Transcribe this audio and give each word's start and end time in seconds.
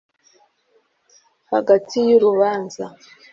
hagati 1.51 1.97
y'urubanza 2.07 2.83